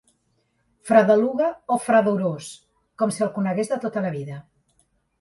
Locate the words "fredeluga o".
0.89-1.79